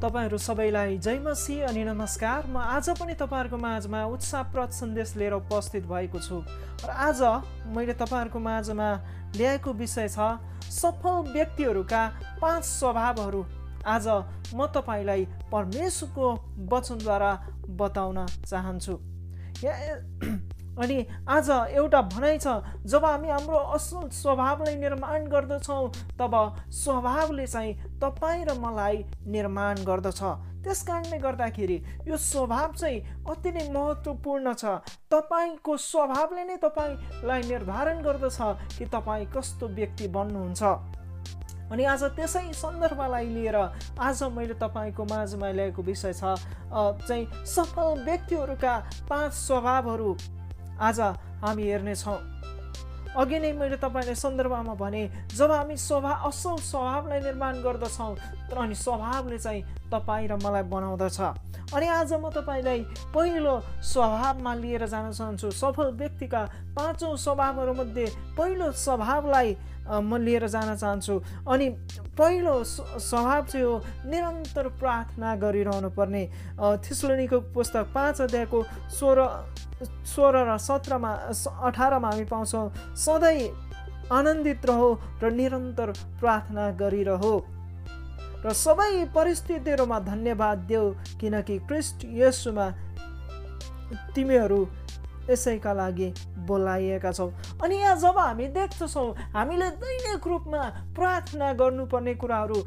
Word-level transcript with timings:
तपाईँहरू 0.00 0.38
सबैलाई 0.38 0.96
जय 0.98 1.18
मसी 1.20 1.60
अनि 1.60 1.84
नमस्कार। 1.84 2.46
म 2.48 2.56
आज 2.56 2.88
पनि 2.96 3.14
तपाईँहरूको 3.20 3.56
माझमा 3.56 4.00
उत्साहप्रद 4.08 4.70
सन्देश 4.72 5.12
लिएर 5.16 5.32
उपस्थित 5.34 5.84
भएको 5.84 6.18
छु। 6.18 6.40
र 6.84 6.88
आज 6.88 7.20
मैले 7.68 7.92
तपाईँहरूको 8.00 8.38
माझमा 8.40 8.88
ल्याएको 9.36 9.72
विषय 9.76 10.08
छ 10.08 10.40
सफल 10.72 11.36
व्यक्तिहरूका 11.36 12.02
पाँच 12.40 12.64
स्वभावहरू। 12.64 13.44
आज 13.84 14.08
म 14.56 14.66
तपाईँलाई 14.72 15.24
परमेश्वरको 15.52 16.26
वचनद्वारा 16.72 17.32
बताउन 17.76 18.26
चाहन्छु। 18.48 18.94
अनि 20.80 21.04
आज 21.28 21.50
एउटा 21.50 22.00
भनाइ 22.12 22.38
छ 22.38 22.48
जब 22.86 23.04
हामी 23.04 23.28
हाम्रो 23.28 23.58
असल 23.76 24.08
स्वभावलाई 24.08 24.74
निर्माण 24.76 25.26
गर्दछौँ 25.28 25.88
तब 26.18 26.34
स्वभावले 26.74 27.46
चाहिँ 27.46 27.74
तपाईँ 28.00 28.44
र 28.44 28.54
मलाई 28.60 29.04
निर्माण 29.28 29.84
गर्दछ। 29.84 30.22
त्यस 30.64 30.82
कारणले 30.86 31.18
गर्दाखेरि 31.18 31.76
यो 32.08 32.16
स्वभाव 32.16 32.72
चाहिँ 32.72 33.00
अति 33.28 33.50
नै 33.52 33.68
महत्त्वपूर्ण 33.72 34.52
छ। 34.54 34.64
तपाईँको 35.12 35.76
स्वभावले 35.76 36.44
नै 36.44 36.56
तपाईँलाई 36.64 37.42
निर्धारण 37.48 38.02
गर्दछ 38.02 38.38
कि 38.78 38.84
तपाईँ 38.88 39.26
कस्तो 39.36 39.68
व्यक्ति 39.68 40.08
बन्नुहुन्छ। 40.08 40.62
अनि 41.72 41.84
आज 41.84 42.02
त्यसै 42.16 42.52
सन्दर्भलाई 42.56 43.26
लिएर 43.28 43.56
आज 43.56 44.22
मैले 44.32 44.54
तपाईँको 44.58 45.04
माझमा 45.04 45.50
ल्याएको 45.50 45.82
विषय 45.82 46.12
छ 46.12 46.34
चाहिँ 46.72 47.24
सफल 47.46 48.04
व्यक्तिहरूका 48.04 48.74
पाँच 49.08 49.32
स्वभावहरू। 49.36 50.16
आज 50.80 51.00
हामी 51.44 51.62
हेर्नेछौँ 51.62 52.18
अघि 53.20 53.38
नै 53.38 53.52
मैले 53.52 53.76
तपाईँलाई 53.82 54.14
सन्दर्भमा 54.16 54.74
भने 54.80 55.02
जब 55.36 55.50
हामी 55.52 55.76
स्वभाव 55.76 56.28
असल 56.28 56.56
स्वभावलाई 56.64 57.20
निर्माण 57.20 57.60
गर्दछौँ 57.62 58.14
अनि 58.52 58.74
स्वभावले 58.74 59.38
चाहिँ 59.38 59.62
तपाईँ 59.92 60.28
र 60.28 60.34
मलाई 60.42 60.62
बनाउँदछ। 60.70 61.20
अनि 61.70 61.86
आज 61.86 62.12
म 62.12 62.30
तपाईँलाई 62.34 62.80
पहिलो 63.14 63.54
स्वभावमा 63.78 64.54
लिएर 64.54 64.86
जान 64.86 65.12
चाहन्छु। 65.12 65.50
सफल 65.50 65.90
व्यक्तिका 65.94 66.42
पाँचौँ 66.74 67.16
स्वभावहरूमध्ये 67.16 68.06
पहिलो 68.38 68.70
स्वभावलाई 68.74 69.56
म 69.90 70.16
लिएर 70.18 70.46
जान 70.46 70.74
चाहन्छु। 70.76 71.14
अनि 71.46 71.68
पहिलो 72.18 72.54
स्वभाव 72.64 73.44
चाहिँ 73.46 73.66
हो 73.66 73.74
निरन्तर 74.06 74.68
प्रार्थना 74.78 75.34
गरिरहनु 75.36 75.90
पर्ने 75.94 76.22
थिस्लोनीको 76.58 77.40
पुस्तक 77.54 77.86
पाँच 77.94 78.20
अध्यायको 78.20 78.62
सोह्र 78.90 79.28
सोह्र 80.06 80.36
र 80.50 80.58
सत्रमा 80.58 81.10
अठारमा 81.70 82.08
हामी 82.10 82.24
पाउँछौँ 82.24 82.66
सधैँ 82.98 83.48
आनन्दित 84.10 84.66
रहो 84.66 84.88
र 85.22 85.30
निरन्तर 85.30 85.92
प्रार्थना 86.20 86.70
गरिरहो। 86.76 87.34
र 88.44 88.52
सबै 88.56 89.04
परिस्थितिहरूमा 89.14 89.98
धन्यवाद 90.02 90.58
देऊ 90.68 90.90
किनकि 91.20 91.58
क्रिस्ट 91.68 92.04
यसुमा 92.18 92.66
तिमीहरू 94.14 94.60
यसैका 95.30 95.72
लागि 95.72 96.08
बोलाइएका 96.48 97.10
छौँ। 97.12 97.30
अनि 97.62 97.76
यहाँ 97.76 97.96
जब 97.96 98.18
हामी 98.18 98.46
देख्दछौँ 98.56 99.08
हामीले 99.34 99.68
दैनिक 99.78 100.26
रूपमा 100.26 100.62
प्रार्थना 100.96 101.52
गर्नुपर्ने 101.52 102.14
कुराहरू 102.14 102.58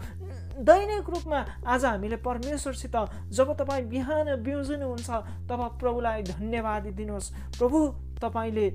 दैनिक 0.63 1.09
रूपमा 1.09 1.39
आज 1.65 1.85
हामीले 1.85 2.15
परमेश्वरसित 2.21 2.95
जब 3.33 3.53
तपाईँ 3.59 3.85
बिहान 3.89 4.35
बिउजिनुहुन्छ 4.43 5.09
तब 5.49 5.61
प्रभुलाई 5.81 6.23
धन्यवाद 6.23 6.83
दिनुहोस्। 6.93 7.31
प्रभु 7.57 7.79
तपाईँले 8.21 8.69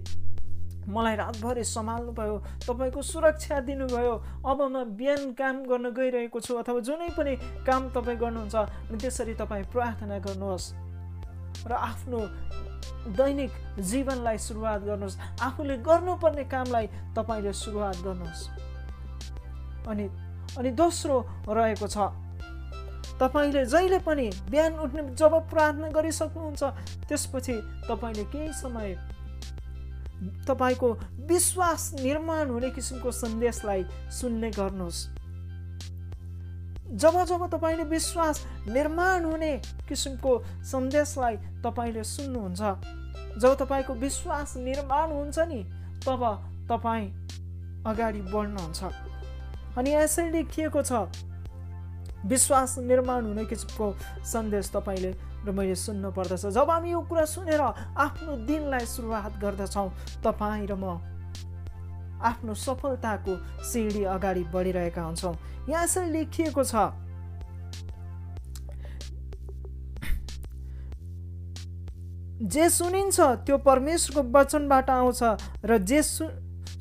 मलाई 0.88 1.16
रातभरि 1.16 1.64
सम्हाल्नुभयो 1.64 2.36
तपाईँको 2.66 3.02
सुरक्षा 3.02 3.60
दिनुभयो। 3.68 4.14
अब 4.44 4.60
म 4.62 4.84
बिहान 4.96 5.32
काम 5.36 5.56
गर्न 5.68 5.86
गइरहेको 5.92 6.40
छु 6.40 6.54
अथवा 6.58 6.80
जुनै 6.80 7.08
पनि 7.12 7.34
काम 7.66 7.88
तपाईँ 7.92 8.18
गर्नुहुन्छ 8.18 8.54
अनि 8.88 8.96
त्यसरी 8.96 9.34
तपाईँ 9.36 9.64
प्रार्थना 9.72 10.18
गर्नुहोस् 10.18 10.66
र 11.68 11.72
आफ्नो 11.72 12.20
दैनिक 13.16 13.52
जीवनलाई 13.80 14.38
सुरुवात 14.38 14.80
गर्नुहोस्। 14.88 15.16
आफूले 15.40 15.76
गर्नुपर्ने 15.84 16.44
कामलाई 16.48 16.86
तपाईँले 17.16 17.52
सुरुवात 17.52 17.96
गर्नुहोस्। 18.04 18.42
अनि 19.88 20.04
अनि 20.56 20.70
दोस्रो 20.72 21.16
रहेको 21.48 21.86
छ 21.86 22.08
तपाईँले 23.20 23.64
जहिले 23.66 23.98
पनि 24.06 24.26
बिहान 24.50 24.72
उठ्ने 24.78 25.02
जब 25.18 25.32
प्रार्थना 25.50 25.88
गरिसक्नुहुन्छ 25.90 26.62
त्यसपछि 27.08 27.54
तपाईँले 27.88 28.24
केही 28.32 28.52
समय 28.54 28.94
तपाईँको 30.48 30.88
विश्वास 31.28 31.92
निर्माण 32.00 32.48
हुने 32.50 32.70
किसिमको 32.70 33.10
सन्देशलाई 33.12 33.84
सुन्ने 34.10 34.50
गर्नुहोस्। 34.50 35.06
जब 36.92 37.24
जब 37.24 37.46
तपाईँले 37.52 37.84
विश्वास 37.84 38.44
निर्माण 38.68 39.24
हुने 39.24 39.52
किसिमको 39.88 40.32
सन्देशलाई 40.64 41.36
तपाईँले 41.64 42.04
सुन्नुहुन्छ 42.04 42.60
जब 43.38 43.56
तपाईँको 43.60 43.94
विश्वास 43.94 44.56
निर्माण 44.56 45.12
हुन्छ 45.12 45.38
नि 45.38 45.62
तब 46.06 46.22
तपाईँ 46.70 47.06
अगाडि 47.86 48.20
बढ्नुहुन्छ। 48.32 48.80
अनि 49.78 49.90
यसरी 49.94 50.30
लेखिएको 50.30 50.82
छ 50.82 50.92
विश्वास 52.26 52.78
निर्माण 52.78 53.26
हुने 53.26 53.44
किसिमको 53.44 53.86
सन्देश 54.24 54.70
तपाईँले 54.74 55.12
र 55.46 55.50
मैले 55.50 55.74
सुन्नु 55.74 56.10
पर्दछ। 56.10 56.46
जब 56.50 56.70
हामी 56.70 56.90
यो 56.90 57.00
कुरा 57.08 57.24
सुनेर 57.24 57.60
आफ्नो 57.60 58.36
दिनलाई 58.46 58.86
सुरुवात 58.86 59.38
गर्दछौँ 59.38 59.88
तपाईँ 60.24 60.66
र 60.66 60.74
म 60.74 60.98
आफ्नो 62.18 62.54
सफलताको 62.54 63.32
सिँढी 63.62 64.02
अगाडि 64.10 64.42
बढिरहेका 64.50 65.02
हुन्छौँ। 65.02 65.34
यहाँ 65.68 65.84
यसरी 65.84 66.10
लेखिएको 66.10 66.64
छ 66.64 66.74
जे 72.38 72.68
सुनिन्छ 72.70 73.20
त्यो 73.46 73.56
परमेश्वरको 73.62 74.22
वचनबाट 74.30 74.90
आउँछ 74.90 75.22
र 75.64 75.78
जे 75.78 76.02
सु 76.02 76.26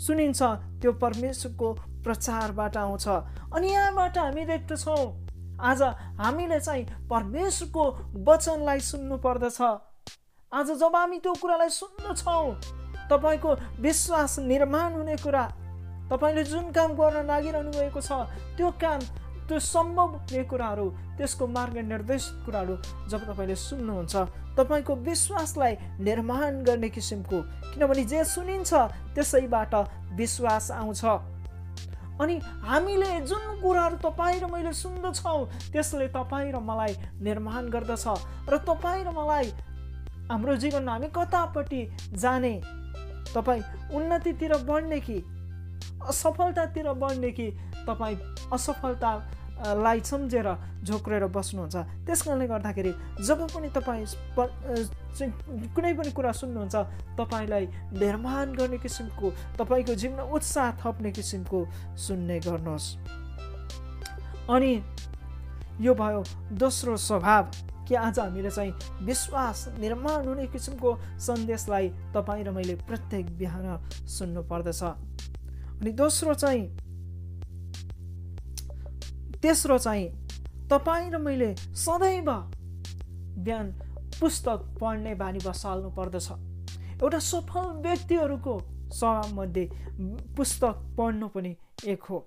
सुनिन्छ 0.01 0.41
त्यो 0.81 0.91
परमेश्वरको 1.01 1.67
प्रचारबाट 2.06 2.78
आउँछ। 2.78 3.07
अनि 3.53 3.67
यहाँबाट 3.67 4.17
हामी 4.17 4.46
देख्दछौँ 4.46 5.26
आज 5.59 5.81
हामीले 6.22 6.59
चाहिँ 6.59 6.85
परमेश्वरको 7.09 7.84
वचनलाई 8.23 8.79
सुन्नु 8.79 9.18
पर्दछ 9.18 9.62
आज 10.51 10.72
जब 10.79 10.95
हामी 10.95 11.18
त्यो 11.19 11.34
कुरालाई 11.41 11.69
सुन्दछौँ 11.69 12.53
तपाईँको 13.09 13.53
विश्वास 13.81 14.38
निर्माण 14.40 14.94
हुने 14.94 15.16
कुरा 15.17 15.46
तपाईँले 16.12 16.44
जुन 16.44 16.72
काम 16.72 16.94
गर्न 16.94 17.25
लागिरहनु 17.28 17.72
भएको 17.72 18.01
छ 18.01 18.12
त्यो 18.57 18.69
काम 18.78 19.00
त्यो 19.50 19.59
सम्भव 19.59 20.13
हुने 20.13 20.44
कुराहरू 20.44 20.90
त्यसको 21.17 21.47
मार्ग 21.47 21.78
निर्देशित 21.90 22.46
कुराहरू 22.46 22.75
जब 23.09 23.25
तपाईँले 23.25 23.56
सुन्नुहुन्छ 23.57 24.16
तपाईँको 24.57 24.96
विश्वासलाई 25.09 25.73
निर्माण 26.06 26.62
गर्ने 26.63 26.90
किसिमको 26.90 27.41
किनभने 27.73 28.03
जे 28.03 28.23
सुनिन्छ 28.25 28.73
त्यसैबाट 29.16 29.75
विश्वास 30.17 30.72
आउँछ। 30.72 31.03
अनि 32.22 32.35
हामीले 32.63 33.11
जुन 33.22 33.61
कुराहरू 33.61 33.97
तपाईँ 34.01 34.39
र 34.41 34.45
मैले 34.51 34.73
सुन्दछौँ 34.73 35.45
त्यसले 35.72 36.07
तपाईँ 36.09 36.51
र 36.51 36.59
मलाई 36.59 36.94
निर्माण 37.22 37.69
गर्दछ। 37.69 38.05
र 38.50 38.57
तपाईँ 38.67 39.03
र 39.05 39.09
मलाई 39.13 39.51
हाम्रो 40.31 40.55
जीवनमा 40.55 40.91
हामी 40.91 41.07
कतापट्टि 41.16 41.81
जाने 42.17 42.53
तपाईँ 43.33 43.61
उन्नतितिर 43.95 44.53
बढ्ने 44.66 45.00
कि 45.00 45.17
असफलतातिर 46.07 46.91
बढ्ने 46.94 47.31
कि 47.31 47.47
तपाईँ 47.88 48.17
असफलतालाई 49.57 50.00
सम्झेर 50.06 50.47
झोक्रेर 50.85 51.25
बस्नुहुन्छ। 51.28 51.75
त्यस 52.06 52.22
कारणले 52.23 52.47
गर्दाखेरि 52.47 52.91
जब 53.25 53.41
पनि 53.53 53.68
तपाईँ 53.75 54.06
कुनै 55.75 55.94
पनि 55.94 56.12
कुरा 56.13 56.31
सुन्नुहुन्छ 56.31 56.75
तपाईँलाई 57.18 57.66
निर्माण 57.97 58.53
गर्ने 58.53 58.78
किसिमको 58.78 59.29
तपाईँको 59.57 59.94
जीवनमा 59.94 60.23
उत्साह 60.29 60.72
थप्ने 60.81 61.12
किसिमको 61.12 61.59
सुन्ने 61.97 62.40
गर्नुहोस्। 62.40 62.88
अनि 64.49 64.73
यो 65.81 65.93
भयो 65.93 66.23
दोस्रो 66.53 66.97
स्वभाव 66.97 67.43
कि 67.87 67.96
आज 67.96 68.20
हामीले 68.20 68.49
चाहिँ 68.49 68.72
विश्वास 69.02 69.67
निर्माण 69.79 70.28
हुने 70.28 70.46
किसिमको 70.53 70.90
सन्देशलाई 71.17 71.90
तपाईँ 72.14 72.43
र 72.46 72.52
मैले 72.52 72.76
प्रत्येक 72.85 73.37
बिहान 73.37 73.66
सुन्नु 74.05 74.41
पर्दछ। 74.43 74.84
अनि 75.81 75.91
दोस्रो 75.91 76.34
चाहिँ 76.34 76.64
तेस्रो 79.41 79.78
चाहिँ 79.78 80.07
तपाईँ 80.69 81.11
र 81.11 81.17
मैले 81.17 81.53
सदैव 81.55 82.29
बिहान 83.45 83.67
पुस्तक 84.19 84.59
पढ्ने 84.81 85.13
बानी 85.16 85.39
बसाल्नु 85.45 85.89
पर्दछ। 85.97 86.31
एउटा 87.01 87.19
सफल 87.19 87.67
व्यक्तिहरूको 87.81 88.59
स्वभावमध्ये 88.93 89.69
पुस्तक 90.37 90.75
पढ्नु 90.97 91.28
पनि 91.28 91.55
एक 91.85 92.03
हो। 92.09 92.17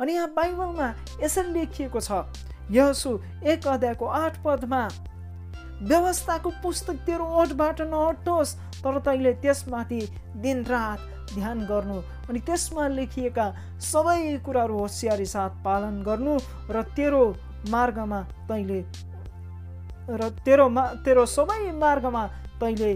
अनि 0.00 0.12
यहाँ 0.12 0.32
बाइबलमा 0.34 0.88
यसरी 1.22 1.52
लेखिएको 1.52 2.00
छ 2.00 2.24
यसु 2.70 3.18
एक 3.46 3.66
अध्यायको 3.66 4.06
आठ 4.06 4.42
पदमा 4.44 4.82
व्यवस्थाको 5.82 6.50
पुस्तक 6.62 6.96
तेरो 7.06 7.24
ओठबाट 7.40 7.80
नहटोस् 7.82 8.54
तर 8.82 8.98
तैँले 9.00 9.32
त्यसमाथि 9.42 10.00
दिनरात 10.36 11.19
ध्यान 11.34 11.58
गर्नु 11.66 11.98
अनि 12.28 12.40
त्यसमा 12.46 12.88
लेखिएका 12.88 13.46
सबै 13.82 14.38
कुराहरू 14.44 14.78
होसियारी 14.78 15.26
साथ 15.26 15.62
पालन 15.64 16.02
गर्नु 16.02 16.34
र 16.70 16.82
तेरो 16.96 17.24
मार्गमा 17.70 18.20
तैँले 18.48 18.80
र 20.10 20.28
तेरो 20.44 20.68
मा 20.68 20.84
तेरो 21.04 21.26
सबै 21.26 21.70
मार्गमा 21.78 22.26
तैँले 22.60 22.92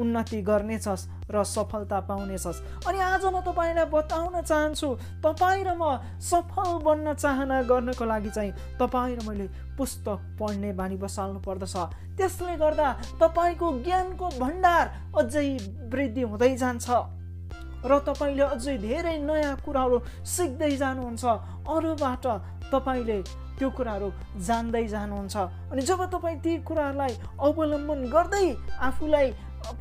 उन्नति 0.00 0.40
गर्नेछस् 0.42 1.02
र 1.32 1.42
सफलता 1.44 1.98
पाउनेछस्। 2.08 2.88
अनि 2.88 2.98
आज 2.98 3.24
म 3.28 3.40
तपाईँलाई 3.44 3.84
बताउन 3.92 4.40
चाहन्छु 4.40 4.88
तपाईँ 5.20 5.64
र 5.64 5.76
म 5.76 6.00
सफल 6.16 6.80
बन्न 6.80 7.12
चाहना 7.14 7.60
गर्नको 7.68 8.04
लागि 8.04 8.30
चाहिँ 8.32 8.52
तपाईँ 8.80 9.16
र 9.16 9.28
मैले 9.28 9.46
पुस्तक 9.76 10.18
पढ्ने 10.40 10.72
बानी 10.72 10.96
बसाल्नु 10.96 11.40
पर्दछ। 11.44 11.76
त्यसले 12.16 12.56
गर्दा 12.56 12.88
तपाईँको 13.20 13.66
ज्ञानको 13.84 14.26
भण्डार 14.40 14.84
अझै 15.20 15.48
वृद्धि 15.92 16.22
हुँदै 16.24 16.56
जान्छ। 16.56 16.88
र 17.84 17.98
तपाईँले 18.08 18.44
अझै 18.54 18.76
धेरै 18.78 19.16
नयाँ 19.28 19.56
कुराहरू 19.64 19.98
सिक्दै 20.24 20.72
जानुहुन्छ 20.82 21.24
अरूबाट 21.68 22.26
तपाईँले 22.72 23.18
त्यो 23.58 23.68
कुराहरू 23.70 24.08
जान्दै 24.46 24.86
जानुहुन्छ। 24.88 25.36
अनि 25.70 25.82
जब 25.82 26.00
तपाईँ 26.10 26.40
ती 26.44 26.52
कुराहरूलाई 26.68 27.12
अवलम्बन 27.38 28.00
गर्दै 28.10 28.46
आफूलाई 28.80 29.28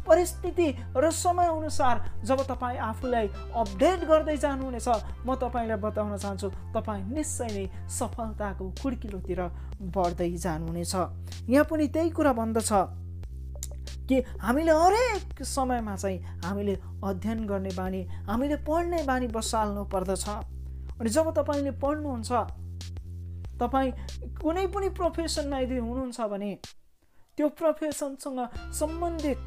परिस्थिति 0.05 0.67
र 0.93 1.09
समयअनुसार 1.09 1.95
जब 2.29 2.39
तपाईँ 2.45 2.77
आफूलाई 2.77 3.27
अपडेट 3.57 3.99
गर्दै 4.05 4.37
जानुहुनेछ 4.37 4.87
म 5.25 5.35
तपाईँलाई 5.41 5.79
बताउन 5.81 6.17
चाहन्छु 6.17 6.47
तपाईँ 6.75 7.03
निश्चय 7.09 7.49
नै 7.55 7.65
सफलताको 7.89 8.65
कुर्किलोतिर 8.81 9.41
बढ्दै 9.95 10.29
जानुहुनेछ। 10.37 10.93
यहाँ 11.49 11.65
पनि 11.65 11.87
त्यही 11.87 12.09
कुरा 12.13 12.33
भन्दछ। 12.37 12.71
कि 14.09 14.23
हामीले 14.41 14.71
हरेक 14.71 15.43
समयमा 15.43 15.95
चाहिँ 15.95 16.19
हामीले 16.45 16.75
अध्ययन 17.03 17.45
गर्ने 17.47 17.69
बानी 17.77 18.01
हामीले 18.29 18.55
पढ्ने 18.67 19.03
बानी 19.03 19.27
बसाल्नु 19.27 19.83
पर्दछ। 19.93 20.25
अनि 20.99 21.09
जब 21.09 21.33
तपाईँले 21.37 21.71
पढ्नुहुन्छ 21.81 22.31
तपाईँ 23.61 23.91
कुनै 24.41 24.65
पनि 24.67 24.89
प्रोफेसनमा 24.89 25.59
यदि 25.59 25.77
हुनुहुन्छ 25.77 26.21
भने 26.21 26.51
त्यो 27.37 27.47
प्रोफेसनसँग 27.49 28.39
सम्बन्धित 28.73 29.39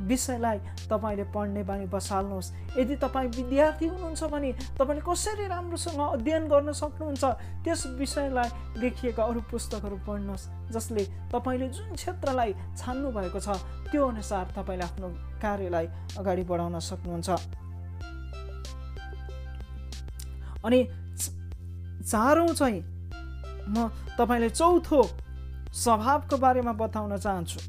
विषयलाई 0.00 0.58
तपाईँले 0.90 1.24
पढ्ने 1.34 1.62
बानी 1.62 1.86
बसाल्नुहोस्। 1.86 2.52
यदि 2.78 2.96
तपाईँ 2.96 3.28
विद्यार्थी 3.30 3.86
हुनुहुन्छ 3.86 4.22
भने 4.24 4.52
तपाईँले 4.78 5.02
कसरी 5.06 5.46
राम्रोसँग 5.48 6.00
अध्ययन 6.00 6.48
गर्न 6.48 6.72
सक्नुहुन्छ 6.72 7.24
त्यस 7.64 7.86
विषयलाई 7.98 8.48
लेखिएका 8.80 9.22
अरू 9.24 9.40
पुस्तकहरू 9.50 9.96
पढ्नुहोस् 10.06 10.48
जसले 10.72 11.04
तपाईँले 11.32 11.68
जुन 11.68 11.94
क्षेत्रलाई 11.94 12.52
छान्नु 12.76 13.10
भएको 13.10 13.40
छ 13.40 13.48
त्यो 13.90 14.06
अनुसार 14.08 14.44
तपाईँले 14.56 14.84
आफ्नो 14.84 15.08
कार्यलाई 15.42 15.86
अगाडि 16.18 16.42
बढाउन 16.42 16.78
सक्नुहुन्छ। 16.80 17.30
अनि 20.64 20.80
चारौँ 22.04 22.48
चाहिँ 22.48 22.80
म 23.68 23.88
तपाईँले 24.18 24.50
चौथो 24.50 25.02
स्वभावको 25.74 26.36
बारेमा 26.36 26.72
बताउन 26.72 27.16
चाहन्छु। 27.16 27.60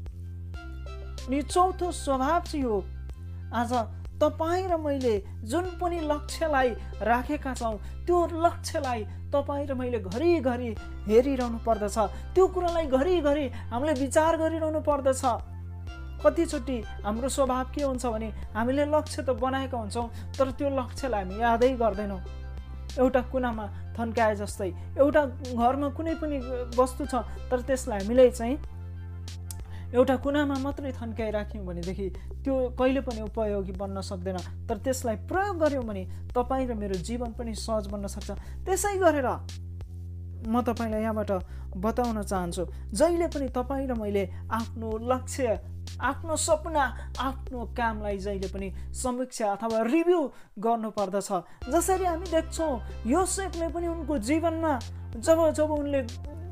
अनि 1.26 1.42
चौथो 1.42 1.90
स्वभाव 1.92 2.40
चाहिँ 2.46 2.64
हो 2.64 2.84
आज 3.54 3.72
तपाईँ 4.22 4.66
र 4.68 4.76
मैले 4.78 5.14
जुन 5.50 5.64
पनि 5.80 6.00
लक्ष्यलाई 6.06 6.68
राखेका 7.02 7.54
छौँ 7.54 7.76
त्यो 8.06 8.18
लक्ष्यलाई 8.44 9.02
तपाईँ 9.34 9.66
र 9.66 9.74
मैले 9.74 9.98
घरिघरि 9.98 10.68
हेरिरहनु 11.08 11.58
पर्दछ। 11.66 11.98
त्यो 12.34 12.46
कुरालाई 12.46 12.86
घरिघरि 12.86 13.46
हामीले 13.70 13.92
विचार 14.00 14.36
गरिरहनु 14.38 14.80
पर्दछ। 14.86 15.22
कतिचोटि 16.22 16.76
हाम्रो 17.04 17.28
स्वभाव 17.28 17.64
के 17.74 17.82
हुन्छ 17.82 18.06
भने 18.06 18.28
हामीले 18.54 18.84
लक्ष्य 18.94 19.22
त 19.22 19.30
बनाएका 19.42 19.78
हुन्छौँ 19.78 20.08
तर 20.38 20.50
त्यो 20.54 20.68
लक्ष्यलाई 20.78 21.22
हामी 21.22 21.42
यादै 21.42 21.70
गर्दैनौँ। 21.82 22.20
एउटा 23.02 23.20
कुनामा 23.32 23.66
थन्काए 23.98 24.34
जस्तै 24.36 24.70
एउटा 25.02 25.22
घरमा 25.58 25.88
कुनै 25.90 26.14
पनि 26.22 26.38
वस्तु 26.78 27.04
छ 27.04 27.14
तर 27.50 27.60
त्यसलाई 27.66 28.00
हामीले 28.00 28.30
चाहिँ 28.30 28.56
एउटा 29.94 30.16
कुनामा 30.24 30.56
मात्रै 30.66 30.92
थन्काइराख्यौँ 30.92 31.64
भनेदेखि 31.66 32.06
त्यो 32.42 32.54
कहिले 32.78 33.00
पनि 33.06 33.20
उपयोगी 33.22 33.72
बन्न 33.78 34.00
सक्दैन। 34.00 34.38
तर 34.66 34.76
त्यसलाई 34.82 35.16
प्रयोग 35.30 35.56
गऱ्यौँ 35.62 35.84
भने 35.84 36.02
तपाईँ 36.34 36.66
र 36.66 36.74
मेरो 36.74 36.96
जीवन 37.06 37.30
पनि 37.38 37.54
सहज 37.54 37.86
बन्न 37.92 38.06
सक्छ। 38.06 38.30
त्यसै 38.66 38.96
गरेर 38.98 39.28
म 40.46 40.60
तपाईँलाई 40.62 41.02
यहाँबाट 41.02 41.30
बताउन 41.76 42.22
चाहन्छु 42.22 42.64
जहिले 42.92 43.26
पनि 43.30 43.48
तपाईँ 43.54 43.86
र 43.86 43.94
मैले 43.94 44.24
आफ्नो 44.50 44.88
लक्ष्य 45.06 45.58
आफ्नो 46.00 46.36
सपना 46.36 46.84
आफ्नो 47.20 47.64
कामलाई 47.78 48.18
जहिले 48.18 48.48
पनि 48.52 48.68
समीक्षा 48.92 49.46
अथवा 49.54 49.78
रिभ्यू 49.86 50.20
गर्नुपर्दछ। 50.58 51.30
जसरी 51.72 52.04
हामी 52.04 52.26
देख्छौँ 52.30 52.72
यो 53.06 53.24
सेपले 53.24 53.68
पनि 53.70 53.86
उनको 53.86 54.18
जीवनमा 54.18 54.72
जब 55.16 55.38
जब 55.56 55.70
उनले 55.72 56.00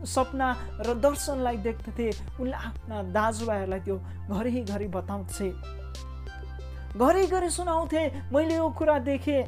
सपना 0.06 0.48
र 0.86 0.94
दर्शनलाई 1.00 1.56
देख्दथे 1.66 2.10
उनले 2.40 2.56
आफ्ना 2.56 3.02
दाजुभाइहरूलाई 3.16 3.80
त्यो 3.80 3.96
घरिघरि 4.30 4.88
बताउँथे। 4.96 5.48
घरिघरि 6.96 7.50
सुनाउँथे 7.50 8.02
मैले 8.32 8.54
यो 8.54 8.68
कुरा 8.78 8.98
देखेँ। 9.08 9.42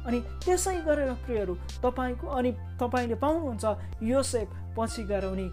अनि 0.00 0.18
त्यसै 0.44 0.76
गरेर 0.86 1.12
प्रियहरू 1.24 1.54
तपाईँको 1.82 2.26
अनि 2.26 2.50
तपाईँले 2.80 3.14
पाउनुहुन्छ 3.20 3.64
यो 4.02 4.22
सेप 4.22 4.48
पछि 4.76 5.02
गएर 5.04 5.24
उनी 5.26 5.48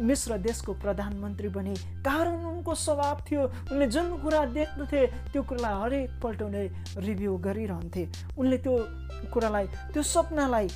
मिश्र 0.00 0.36
देशको 0.38 0.72
प्रधानमन्त्री 0.78 1.48
बने। 1.50 1.74
कारण 2.06 2.44
उनको 2.46 2.74
स्वभाव 2.74 3.16
थियो 3.28 3.42
उनले 3.72 3.86
जुन 3.90 4.08
कुरा 4.22 4.44
देख्दथे 4.54 5.06
त्यो 5.32 5.42
कुरालाई 5.42 5.74
हरेकपल्ट 5.82 6.42
उनले 6.42 6.64
रिभ्यू 7.06 7.36
गरिरहन्थे। 7.36 8.02
उनले 8.38 8.58
त्यो 8.64 8.74
कुरालाई 9.34 9.66
त्यो 9.92 10.02
सपनालाई 10.02 10.68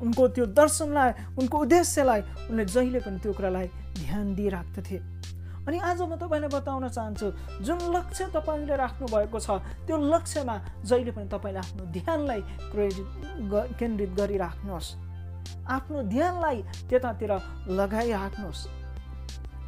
उनको 0.00 0.22
त्यो 0.34 0.44
दर्शनलाई 0.58 1.10
उनको 1.38 1.56
उद्देश्यलाई 1.58 2.20
उनले 2.50 2.64
जहिले 2.64 3.00
पनि 3.00 3.18
त्यो 3.18 3.32
कुरालाई 3.32 3.66
ध्यान 3.98 4.34
दिइराख्दथे। 4.34 4.98
अनि 5.64 5.78
आज 5.80 6.00
म 6.02 6.16
तपाईँलाई 6.20 6.50
बताउन 6.52 6.88
चाहन्छु 6.88 7.26
जुन 7.64 7.78
लक्ष्य 7.96 8.24
तपाईँले 8.36 8.76
राख्नु 8.76 9.06
भएको 9.08 9.38
छ 9.40 9.48
त्यो 9.88 9.96
लक्ष्यमा 9.96 10.56
जहिले 10.84 11.12
पनि 11.16 11.26
तपाईँले 11.32 11.60
आफ्नो 11.64 11.84
ध्यानलाई 11.92 12.40
केन्द्रित 13.80 14.10
गरिराख्नुहोस्। 14.12 14.88
आफ्नो 15.66 16.02
ध्यानलाई 16.12 16.58
त्यतातिर 16.88 17.32
लगाइराख्नुहोस्। 17.80 18.62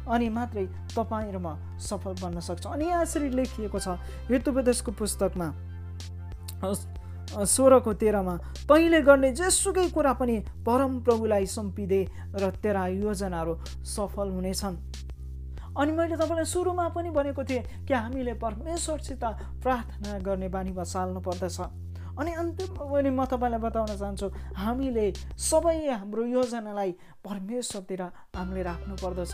अनि 0.07 0.27
मात्रै 0.29 0.65
तपाईँ 0.95 1.31
र 1.33 1.37
म 1.41 1.57
सफल 1.81 2.13
बन्न 2.21 2.39
सक्छ। 2.39 2.63
अनि 2.67 2.85
यसरी 2.87 3.29
लेखिएको 3.33 3.79
छ 3.79 3.97
हेतुपदेशको 4.29 4.91
पुस्तकमा। 4.93 5.47
सोह्रको 7.27 7.93
तेह्रमा 7.93 8.35
तैँले 8.67 9.01
गर्ने 9.01 9.31
जेसुकै 9.31 9.87
कुरा 9.91 10.13
पनि 10.19 10.35
परम 10.65 10.99
प्रभुलाई 11.03 11.45
सुम्पिदे 11.45 12.01
र 12.35 12.49
तेरा 12.63 12.87
योजनाहरू 12.87 13.53
सफल 13.85 14.27
हुनेछन्। 14.31 14.75
अनि 15.77 15.91
मैले 15.91 16.15
तपाईँलाई 16.17 16.45
सुरुमा 16.45 16.87
पनि 16.89 17.09
भनेको 17.13 17.43
थिएँ 17.43 17.85
कि 17.85 17.93
हामीले 17.93 18.33
परमेश्वरसित 18.41 19.23
प्रार्थना 19.63 20.17
गर्ने 20.25 20.47
बानी 20.49 20.71
बसाल्नु 20.71 21.19
पर्दछ। 21.21 21.59
अनि 22.17 22.31
अन्तिम 22.33 22.73
पनि 22.81 23.09
म 23.09 23.25
तपाईँलाई 23.29 23.61
बताउन 23.61 23.93
चाहन्छु 23.93 24.27
हामीले 24.57 25.05
सबै 25.37 25.77
हाम्रो 25.85 26.23
योजनालाई 26.25 26.91
परमेश्वरतिर 27.21 28.01
हामीले 28.33 28.63
राख्नु 28.63 28.95
पर्दछ। 28.97 29.33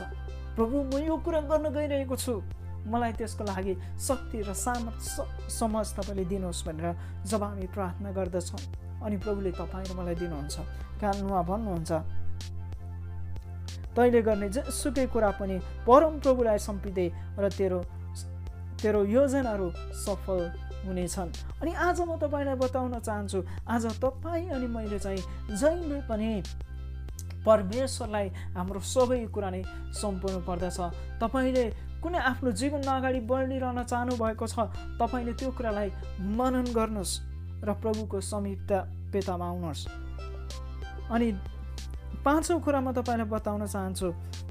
प्रभु 0.60 0.76
म 0.84 1.00
यो 1.08 1.16
कुरा 1.24 1.42
गर्न 1.48 1.70
गइरहेको 1.72 2.16
छु। 2.16 2.42
मलाई 2.88 3.13
त्यसको 3.20 3.44
लागि 3.44 3.74
शक्ति 4.00 4.38
र 4.44 4.54
सामर्थ 4.56 5.02
समझ 5.50 5.86
तपाईँले 5.96 6.25
दिनुहोस् 6.25 6.66
भनेर 6.68 6.88
जब 7.25 7.44
हामी 7.44 7.68
प्रार्थना 7.75 8.12
गर्दछौँ 8.12 8.62
अनि 9.04 9.18
प्रभुले 9.24 9.52
तपाईँ 9.52 9.96
मलाई 9.96 10.16
दिनुहुन्छ। 10.16 10.56
कारण 11.02 11.24
उहाँ 11.28 11.44
भन्नुहुन्छ 11.44 11.92
तैँले 13.96 14.22
गर्ने 14.22 14.50
जेसुकै 14.50 15.06
कुरा 15.13 15.32
पनि 15.40 15.56
परम 15.88 16.13
प्रभुलाई 16.20 16.58
सम्पिँदै 16.60 17.08
र 17.40 17.50
तेरो 17.54 17.80
तेरो 18.82 19.02
योजनाहरू 19.06 19.68
सफल 20.04 20.40
हुनेछन्। 20.84 21.32
अनि 21.62 21.72
आज 21.72 22.00
म 22.02 22.18
तपाईँलाई 22.20 22.56
बताउन 22.60 23.00
चाहन्छु 23.00 23.40
आज 23.70 23.86
तपाईँ 24.04 24.50
अनि 24.50 24.68
मैले 24.68 25.00
चाहिँ 25.00 25.22
जहिले 25.56 26.00
पनि 26.10 26.32
परमेश्वरलाई 27.46 28.28
हाम्रो 28.58 28.80
सबै 28.80 29.20
कुरा 29.32 29.50
नै 29.52 29.63
सम्पाउनु 29.94 30.40
पर्दछ। 30.48 30.80
तपाईँले 31.22 31.66
कुनै 32.04 32.20
आफ्नो 32.20 32.52
जीवनमा 32.52 32.94
अगाडि 33.00 33.20
बढिरहन 33.32 33.80
चाहनुभएको 33.84 34.46
छ 34.48 34.68
तपाईँले 35.00 35.34
त्यो 35.40 35.52
कुरालाई 35.58 35.90
मनन 36.38 36.68
गर्नुहोस् 36.76 37.14
र 37.64 37.74
प्रभुको 37.80 38.20
समीपता 38.22 38.80
पेतामा 39.14 39.46
आउनुहोस्। 39.48 39.88
अनि 41.10 41.28
पाँचौँ 42.26 42.60
कुरा 42.60 42.80
म 42.82 42.92
तपाईँलाई 42.92 43.28
बताउन 43.32 43.66
चाहन्छु 43.68 44.08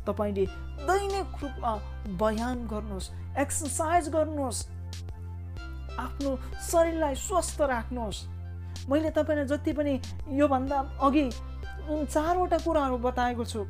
तपाईँले 0.08 0.44
दैनिक 0.88 1.28
रूपमा 1.42 1.72
बयान 2.20 2.58
गर्नुहोस् 2.72 3.12
एक्सर्साइज 3.38 4.08
गर्नुहोस् 4.16 4.60
आफ्नो 6.00 6.30
शरीरलाई 6.72 7.14
स्वस्थ 7.20 7.60
राख्नुहोस्। 7.68 8.18
मैले 8.88 9.10
तपाईँलाई 9.12 9.46
जति 9.46 9.72
पनि 9.72 9.94
योभन्दा 10.40 10.78
अघि 11.00 11.26
चारवटा 12.08 12.58
कुराहरू 12.64 12.96
बताएको 12.98 13.44
छु 13.44 13.60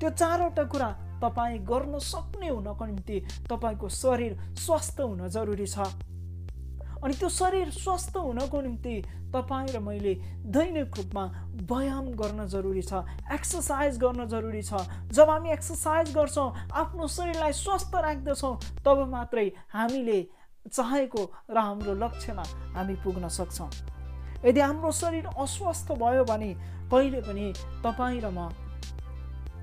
त्यो 0.00 0.10
चारवटा 0.10 0.64
कुरा 0.72 0.88
तपाईँ 1.22 1.58
गर्न 1.64 1.98
सक्ने 2.02 2.48
हुनको 2.48 2.84
निम्ति 2.86 3.20
तपाईँको 3.50 3.88
शरीर 3.88 4.32
स्वस्थ 4.58 5.00
हुन 5.00 5.28
जरुरी 5.28 5.66
छ। 5.66 5.78
अनि 7.02 7.14
त्यो 7.14 7.28
शरीर 7.30 7.70
स्वस्थ 7.74 8.16
हुनको 8.16 8.60
निम्ति 8.60 8.94
तपाईँ 9.34 9.68
र 9.74 9.78
मैले 9.80 10.14
दैनिक 10.54 10.96
रूपमा 10.96 11.24
व्यायाम 11.70 12.06
गर्न 12.14 12.46
जरुरी 12.46 12.82
छ 12.82 13.02
एक्सर्साइज 13.32 13.98
गर्न 13.98 14.26
जरुरी 14.28 14.62
छ। 14.62 14.86
जब 15.10 15.30
हामी 15.30 15.50
एक्सर्साइज 15.52 16.14
गर्छौँ 16.14 16.48
आफ्नो 16.82 17.06
शरीरलाई 17.08 17.52
स्वस्थ 17.52 17.94
राख्दछौँ 17.96 18.54
तब 18.86 18.98
मात्रै 19.10 19.46
हामीले 19.74 20.20
चाहेको 20.70 21.22
र 21.50 21.58
हाम्रो 21.58 21.94
लक्ष्यमा 21.98 22.44
हामी 22.76 22.94
पुग्न 23.02 23.28
सक्छौँ। 23.28 23.70
यदि 24.46 24.60
हाम्रो 24.60 24.90
शरीर 24.92 25.26
अस्वस्थ 25.26 25.92
भयो 25.98 26.24
भने 26.24 26.54
कहिले 26.86 27.20
पनि 27.26 27.46
तपाईँ 27.82 28.20
र 28.20 28.30
म 28.30 28.46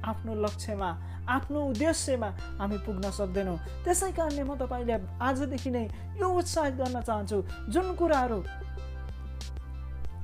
आफ्नो 0.03 0.33
लक्ष्यमा 0.43 0.89
आफ्नो 1.29 1.59
उद्देश्यमा 1.71 2.29
हामी 2.59 2.77
पुग्न 2.86 3.05
सक्दैनौँ। 3.12 3.57
त्यसै 3.86 4.12
कारणले 4.17 4.43
म 4.43 4.57
तपाईँले 4.57 4.95
आजदेखि 5.21 5.69
नै 5.69 5.86
यो 6.19 6.27
उत्साहित 6.39 6.75
गर्न 6.81 6.98
चाहन्छु। 7.01 7.38
जुन 7.74 7.88
कुराहरू 7.95 8.39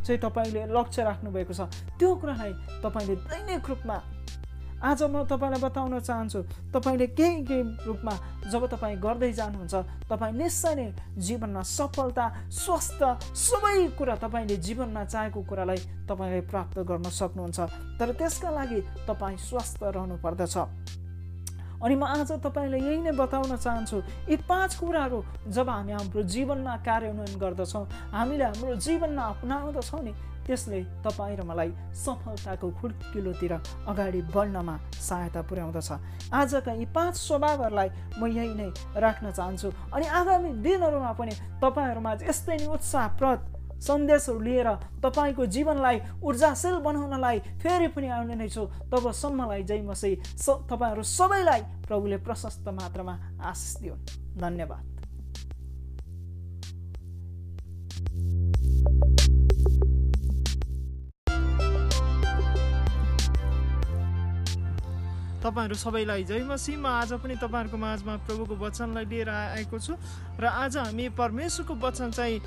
चाहिँ 0.05 0.19
तपाईँले 0.21 0.61
लक्ष्य 0.69 1.03
राख्नुभएको 1.03 1.53
छ 1.53 1.61
त्यो 1.97 2.09
कुरालाई 2.21 2.53
तपाईँले 2.83 3.15
दैनिक 3.29 3.65
रूपमा 3.69 3.97
आज 4.83 5.03
म 5.03 5.23
तपाईँलाई 5.23 5.61
बताउन 5.61 5.99
चाहन्छु 5.99 6.39
तपाईँले 6.73 7.07
केही 7.15 7.43
केही 7.47 7.63
रूपमा 7.87 8.13
जब 8.51 8.65
तपाईँ 8.67 8.97
गर्दै 8.99 9.31
जानुहुन्छ 9.31 9.75
तपाईँ 10.11 10.35
निश्चय 10.35 10.75
नै 10.75 10.87
जीवनमा 11.17 11.61
सफलता 11.63 12.25
स्वस्थ 12.51 13.01
सबै 13.33 13.95
कुरा 13.95 14.15
तपाईँले 14.19 14.57
जीवनमा 14.59 15.03
चाहेको 15.05 15.41
कुरालाई 15.47 15.79
तपाईँले 16.09 16.41
प्राप्त 16.51 16.77
गर्न 16.83 17.07
सक्नुहुन्छ। 17.07 17.59
तर 17.99 18.11
त्यसका 18.19 18.49
लागि 18.51 18.79
तपाईँ 19.07 19.37
स्वस्थ 19.39 19.83
रहनु 19.95 20.15
पर्दछ 20.19 20.57
अनि 21.75 21.95
म 21.95 22.03
आज 22.03 22.31
तपाईँलाई 22.43 22.79
यही 22.79 22.99
नै 22.99 23.11
बताउन 23.15 23.55
चाहन्छु 23.55 23.97
यी 24.27 24.35
पाँच 24.43 24.75
कुराहरू 24.75 25.19
जब 25.55 25.69
हामी 25.69 25.91
हाम्रो 25.91 26.21
जीवनमा 26.35 26.75
कार्यान्वयन 26.83 27.35
गर्दछौँ 27.39 27.85
हामीले 28.11 28.43
हाम्रो 28.43 28.75
जीवनमा 28.75 29.23
अपनाउँदछौँ 29.23 30.03
नि 30.03 30.13
त्यसले 30.45 30.79
तपाईँ 31.05 31.35
र 31.37 31.41
मलाई 31.43 31.71
सफलताको 31.93 32.67
खुड्किलोतिर 32.79 33.53
अगाडि 33.89 34.21
बढ्नमा 34.29 34.75
सहायता 35.01 35.41
पुर्याउँदछ। 35.49 35.89
आजका 36.33 36.73
यी 36.73 36.85
पाँच 36.93 37.15
स्वभावहरूलाई 37.17 37.89
म 38.19 38.21
यही 38.29 38.53
नै 38.53 38.69
राख्न 38.95 39.31
चाहन्छु 39.31 39.69
अनि 39.93 40.05
आगामी 40.05 40.49
दिनहरूमा 40.61 41.11
पनि 41.17 41.33
तपाईँहरूमा 41.61 42.11
यस्तै 42.29 42.57
नै 42.57 42.67
उत्साहप्रद 42.69 43.39
सन्देशहरू 43.75 44.39
लिएर 44.39 44.69
तपाईँको 45.03 45.45
जीवनलाई 45.45 45.97
ऊर्जाशील 46.23 46.77
बनाउनलाई 46.79 47.39
फेरि 47.61 47.87
पनि 47.91 48.07
आउने 48.07 48.35
नै 48.39 48.47
छु। 48.47 48.63
तबसम्मलाई 48.87 49.63
जय 49.67 49.81
मसै 49.83 50.13
स 50.39 50.47
तपाईँहरू 50.71 51.03
सबैलाई 51.03 51.61
प्रभुले 51.85 52.17
प्रशस्त 52.23 52.65
मात्रामा 52.71 53.15
आशिष 53.43 53.73
दिउन्। 53.81 54.01
धन्यवाद। 54.39 54.83
तपाईँहरू 65.45 65.75
सबैलाई 65.77 66.23
जय 66.25 66.41
मसी 66.49 66.75
म 66.75 66.89
आज 66.89 67.21
पनि 67.21 67.35
तपाईँहरूको 67.37 67.77
माझमा 67.77 68.13
प्रभुको 68.25 68.55
वचनलाई 68.57 69.05
लिएर 69.05 69.29
आएको 69.29 69.77
छु। 69.77 69.93
र 70.41 70.45
आज 70.49 70.77
हामी 70.77 71.09
परमेश्वरको 71.13 71.73
वचन 71.85 72.09
चाहिँ 72.17 72.41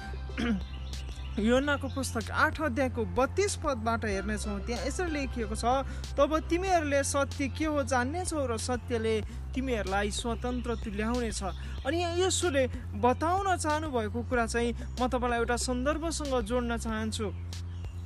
योनाको 1.39 1.89
पुस्तक 1.95 2.31
आठ 2.35 2.61
अध्यायको 2.61 3.05
बत्तिस 3.15 3.55
पदबाट 3.63 4.05
हेर्नेछौँ। 4.05 4.59
त्यहाँ 4.67 4.87
यसरी 4.87 5.11
लेखिएको 5.15 5.55
छ 5.55 5.87
तब 6.19 6.51
तिमीहरूले 6.51 7.03
सत्य 7.07 7.49
के 7.55 7.71
हो 7.71 7.83
जान्नेछौ 7.87 8.47
र 8.51 8.59
सत्यले 8.59 9.15
तिमीहरूलाई 9.55 10.11
स्वतन्त्र 10.11 10.75
तुल्याउनेछ? 10.83 11.43
अनि 11.87 11.97
यहाँ 12.03 12.19
यसोले 12.19 12.67
बताउन 12.99 13.47
चाहनुभएको 13.57 14.23
कुरा 14.27 14.47
चाहिँ 14.51 14.75
म 14.99 15.07
तपाईँलाई 15.07 15.39
एउटा 15.39 15.57
सन्दर्भसँग 15.57 16.35
जोड्न 16.51 16.77
चाहन्छु। 16.83 17.31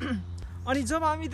अनि 0.63 0.83
जब 0.87 1.05
हामी 1.05 1.27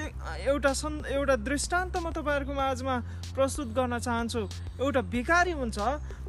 एउटा 0.49 0.73
सन् 0.73 1.05
एउटा 1.05 1.35
दृष्टान्त 1.45 1.97
म 1.97 2.11
तपाईँहरूको 2.17 2.55
माझमा 2.55 2.95
प्रस्तुत 3.37 3.69
गर्न 3.77 3.99
चाहन्छु 4.01 4.41
एउटा 4.81 5.01
भिकारी 5.13 5.53
हुन्छ 5.53 5.79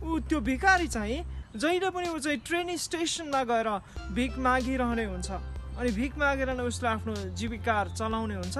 ऊ 0.03 0.19
त्यो 0.27 0.39
भिकारी 0.43 0.87
चाहिँ 0.87 1.23
जहिले 1.55 1.89
पनि 1.95 2.09
ऊ 2.11 2.19
चाहिँ 2.19 2.39
ट्रेन 2.43 2.75
स्टेसनमा 2.75 3.43
गएर 3.47 3.69
भिख 4.11 4.37
मागिरहने 4.37 5.05
हुन्छ। 5.05 5.29
अनि 5.79 5.91
भिख 5.95 6.17
मागेर 6.19 6.49
नै 6.59 6.63
उसले 6.67 6.87
आफ्नो 6.89 7.15
जीविका 7.39 7.77
चलाउने 7.95 8.35
हुन्छ। 8.35 8.57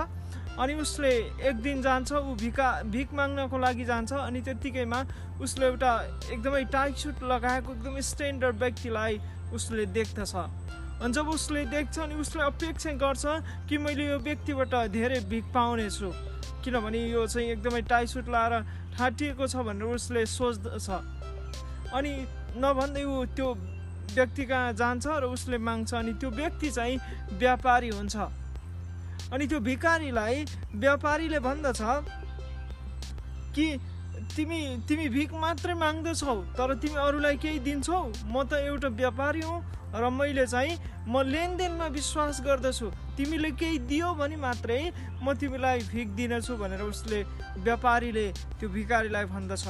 अनि 0.56 0.74
उसले 0.88 1.12
एक 1.44 1.56
दिन 1.60 1.82
जान्छ 1.82 2.12
ऊ 2.12 2.36
भिका 2.40 2.70
भिख 2.96 3.14
माग्नको 3.14 3.58
लागि 3.60 3.86
जान्छ 3.86 4.14
अनि 4.24 4.42
त्यत्तिकैमा 4.48 5.00
उसले 5.44 5.66
एउटा 5.66 5.92
एकदमै 6.32 6.64
टाइट 6.72 6.96
सुट 6.96 7.24
लगाएको 7.28 7.72
एकदमै 7.76 8.02
स्ट्यान्डर्ड 8.08 8.56
व्यक्तिलाई 8.64 9.20
उसले 9.54 9.86
देख्दछ। 10.00 10.34
अनि 11.00 11.14
जब 11.14 11.28
उसले 11.30 11.66
देख्छ 11.66 12.00
अनि 12.00 12.16
उसले 12.22 12.44
अपेक्षा 12.44 12.92
गर्छ 13.00 13.26
कि 13.70 13.78
मैले 13.80 14.06
यो 14.08 14.18
व्यक्तिबाट 14.20 14.74
धेरै 14.92 15.20
भिख 15.30 15.46
पाउनेछु 15.54 16.12
किनभने 16.64 17.00
यो 17.10 17.26
चाहिँ 17.28 17.48
एकदमै 17.50 17.82
टाइट 17.88 18.08
सुट 18.10 18.28
लगाएर 18.30 18.64
ठाटिएको 18.98 19.48
छ 19.48 19.56
भनेर 19.64 19.96
उसले 19.96 20.26
सोच्दछ। 20.28 20.90
अनि 21.96 22.12
नभन्दै 22.60 23.04
ऊ 23.04 23.26
त्यो 23.32 23.48
व्यक्ति 24.14 24.46
कहाँ 24.46 24.74
जान्छ 24.74 25.08
र 25.08 25.26
उसले 25.32 25.58
माग्छ 25.58 25.94
अनि 25.94 26.14
त्यो 26.20 26.30
व्यक्ति 26.36 26.70
चाहिँ 26.72 26.98
व्यापारी 27.40 27.90
हुन्छ। 27.90 28.16
अनि 29.34 29.48
त्यो 29.48 29.60
भिकारीलाई 29.60 30.46
व्यापारीले 30.76 31.40
भन्दछ 31.40 31.82
कि 33.56 33.68
तिमी 34.36 34.60
तिमी 34.88 35.08
भिख 35.10 35.34
मात्रै 35.34 35.74
माग्दछौ 35.74 36.36
तर 36.58 36.74
तिमी 36.82 36.98
अरूलाई 37.02 37.36
केही 37.44 37.60
दिन्छौ। 37.66 38.00
म 38.30 38.44
त 38.46 38.62
एउटा 38.70 38.90
व्यापारी 39.02 39.42
हुँ 39.42 39.60
र 39.90 40.10
मैले 40.10 40.46
चाहिँ 40.46 40.78
म 41.10 41.22
लेनदेनमा 41.26 41.88
विश्वास 41.98 42.42
गर्दछु। 42.46 42.88
तिमीले 43.18 43.52
केही 43.58 43.78
दियो 43.90 44.14
भने 44.14 44.36
मात्रै 44.38 44.82
म 45.24 45.34
तिमीलाई 45.34 45.80
भिख 45.92 46.08
दिनेछु 46.14 46.54
भनेर 46.62 46.82
उसले 46.86 47.20
व्यापारीले 47.66 48.28
त्यो 48.60 48.70
भिकारीलाई 48.70 49.26
भन्दछ। 49.34 49.66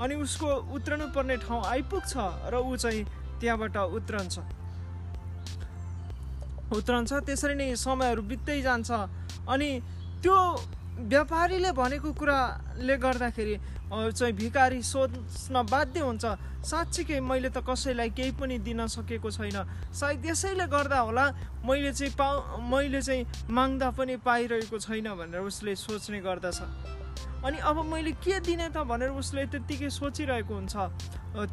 अनि 0.00 0.14
उसको 0.14 0.48
उत्रनु 0.74 1.06
पर्ने 1.14 1.36
ठाउँ 1.42 1.62
आइपुग्छ 1.64 2.12
र 2.50 2.54
ऊ 2.62 2.76
चाहिँ 2.76 3.02
त्यहाँबाट 3.40 3.76
उत्रन्छ। 3.98 4.34
उत्रन्छ 6.74 7.12
त्यसरी 7.26 7.54
नै 7.54 7.74
समयहरू 7.76 8.22
बित्दै 8.22 8.60
जान्छ। 8.62 8.90
अनि 9.46 9.70
त्यो 10.22 10.38
व्यापारीले 10.94 11.70
भनेको 11.72 12.12
कुराले 12.14 12.96
गर्दाखेरि 12.96 13.56
चाहिँ 13.90 14.32
भिकारी 14.34 14.82
सोच्न 14.82 15.62
बाध्य 15.66 16.00
हुन्छ। 16.00 16.24
साँच्चीकै 16.64 17.20
मैले 17.20 17.50
त 17.50 17.62
कसैलाई 17.66 18.10
केही 18.16 18.32
पनि 18.38 18.58
दिन 18.58 18.86
सकेको 18.86 19.30
छैन। 19.30 19.58
सायद 19.92 20.24
यसैले 20.26 20.66
गर्दा 20.66 20.98
होला 20.98 21.24
मैले 21.66 21.92
चाहिँ 21.92 22.14
पाउ 22.14 22.60
मैले 22.62 23.02
चाहिँ 23.02 23.26
माग्दा 23.50 23.90
पनि 23.90 24.16
पाइरहेको 24.24 24.78
छैन 24.78 25.08
भनेर 25.14 25.40
उसले 25.42 25.74
सोच्ने 25.76 26.20
गर्दछ। 26.20 26.58
अनि 27.44 27.58
अब 27.60 27.76
मैले 27.84 28.12
के 28.24 28.40
दिने 28.40 28.68
त 28.72 28.88
भनेर 28.88 29.10
उसले 29.20 29.44
त्यत्तिकै 29.52 29.90
सोचिरहेको 29.92 30.54
हुन्छ। 30.54 30.74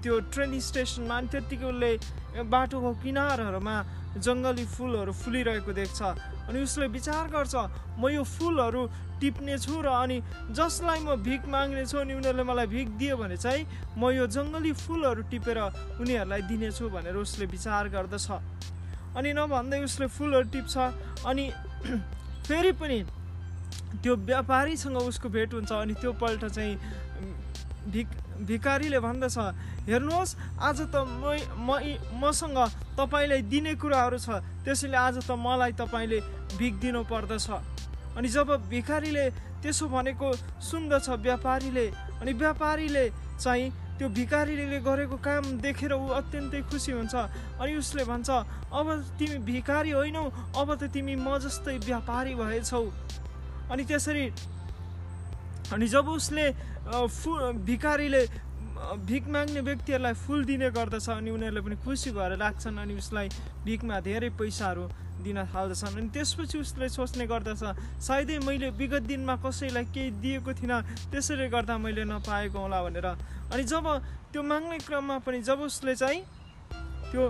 त्यो 0.01 0.19
ट्रेन 0.31 0.59
स्टेसनमा 0.59 1.15
अनि 1.17 1.27
त्यत्तिकै 1.27 1.67
उसले 1.67 1.91
बाटोको 2.47 2.91
किनारहरूमा 3.03 3.75
जङ्गली 4.23 4.65
फुलहरू 4.75 5.11
फुलिरहेको 5.11 5.71
देख्छ। 5.75 5.99
अनि 6.47 6.59
उसले 6.63 6.87
विचार 6.95 7.27
गर्छ 7.35 7.55
म 7.99 8.07
यो 8.07 8.23
फुलहरू 8.23 8.81
टिप्नेछु 9.19 9.75
र 9.83 9.87
अनि 9.91 10.17
जसलाई 10.55 10.99
म 11.03 11.19
भिख 11.27 11.41
माग्नेछु 11.51 11.97
अनि 11.97 12.13
उनीहरूले 12.19 12.43
मलाई 12.47 12.67
भिख 12.71 12.87
दियो 12.95 13.15
भने 13.19 13.37
चाहिँ 13.37 13.67
म 13.99 14.15
यो 14.15 14.25
जङ्गली 14.31 14.71
फुलहरू 14.71 15.21
टिपेर 15.27 15.59
उनीहरूलाई 15.99 16.41
दिनेछु 16.47 16.89
भनेर 16.89 17.15
उसले 17.19 17.45
विचार 17.51 17.83
गर्दछ। 17.91 18.27
अनि 19.19 19.29
नभन्दै 19.35 19.79
उसले 19.83 20.07
फुलहरू 20.07 20.47
टिप्छ। 20.55 20.75
अनि 21.27 21.45
फेरि 22.47 22.71
पनि 22.79 22.97
त्यो 23.99 24.15
व्यापारीसँग 24.15 24.97
उसको 24.97 25.29
भेट 25.29 25.53
हुन्छ 25.53 25.71
अनि 25.71 25.93
त्यो 25.99 26.11
पल्ट 26.15 26.45
चाहिँ 26.45 26.75
भिक 27.91 28.07
भिकारीले 28.41 28.99
भन्दछ। 28.99 29.37
हेर्नुहोस् 29.85 30.35
आज 30.61 30.79
त 30.93 30.95
म 31.05 31.77
मसँग 32.21 32.57
तपाईँलाई 32.97 33.41
दिने 33.51 33.73
कुराहरू 33.75 34.17
छ। 34.17 34.41
त्यसैले 34.65 34.97
आज 34.97 35.15
त 35.27 35.31
मलाई 35.37 35.71
तपाईँले 35.77 36.19
भिख 36.57 36.73
दिनु 36.81 37.03
पर्दछ। 37.05 37.49
अनि 38.17 38.27
जब 38.27 38.49
भिखारीले 38.69 39.25
त्यसो 39.61 39.85
भनेको 39.87 40.27
सुन्दछ 40.61 41.09
व्यापारीले 41.21 41.87
अनि 42.21 42.31
व्यापारीले 42.33 43.05
चाहिँ 43.37 43.69
त्यो 43.97 44.09
भिखारीले 44.09 44.79
गरेको 44.81 45.17
काम 45.21 45.43
देखेर 45.61 45.93
ऊ 45.93 46.07
अत्यन्तै 46.17 46.61
खुसी 46.69 46.91
हुन्छ। 46.91 47.15
अनि 47.61 47.75
उसले 47.77 48.03
भन्छ 48.09 48.29
अब 48.73 48.87
तिमी 49.17 49.37
भिखारी 49.45 49.91
होइनौ 49.93 50.25
अब 50.57 50.69
त 50.81 50.89
तिमी 50.89 51.15
म 51.15 51.37
जस्तै 51.37 51.77
व्यापारी 51.85 52.33
भएछौ। 52.35 52.83
अनि 53.71 53.83
त्यसरी 53.89 54.25
अनि 55.73 55.87
जब 55.87 56.07
उसले 56.19 56.45
फु 56.91 57.29
भिखारीले 57.67 58.23
भिख 59.07 59.27
माग्ने 59.29 59.61
व्यक्तिहरूलाई 59.61 60.13
फुल 60.25 60.43
दिने 60.45 60.69
गर्दछ 60.75 61.09
अनि 61.09 61.29
उनीहरूले 61.31 61.61
पनि 61.61 61.75
खुसी 61.85 62.11
भएर 62.11 62.35
लाग्छन् 62.37 62.77
अनि 62.83 62.93
उसलाई 62.97 63.27
भिखमा 63.65 63.99
धेरै 64.09 64.29
पैसाहरू 64.41 64.83
दिन 65.21 65.37
थाल्दछन् 65.53 65.97
अनि 66.01 66.09
त्यसपछि 66.09 66.57
उसले 66.57 66.89
सोच्ने 66.89 67.25
गर्दछ 67.29 67.61
सायदै 68.01 68.37
मैले 68.41 68.69
विगत 68.81 69.03
दिनमा 69.05 69.35
कसैलाई 69.45 69.85
केही 69.93 70.11
दिएको 70.19 70.51
थिइनँ 70.59 70.81
त्यसैले 71.13 71.47
गर्दा 71.53 71.77
मैले 71.77 72.03
नपाएको 72.09 72.57
होला 72.59 72.79
भनेर। 72.83 73.07
अनि 73.53 73.63
जब 73.63 73.85
त्यो 74.33 74.41
माग्ने 74.43 74.77
क्रममा 74.81 75.17
पनि 75.25 75.41
जब 75.45 75.59
उसले 75.61 75.95
चाहिँ 75.95 76.21
त्यो 77.11 77.23